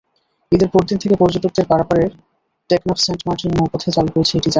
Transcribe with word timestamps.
ঈদের 0.51 0.69
পরদিন 0.73 0.97
থেকে 0.97 1.15
পর্যটকদের 1.15 1.65
পারাপারে 1.65 2.03
টেকনাফ-সেন্ট 2.69 3.19
মার্টিন 3.27 3.51
নৌপথে 3.57 3.89
চালু 3.91 4.09
হয়েছে 4.11 4.33
একটি 4.33 4.39
জাহাজ। 4.39 4.49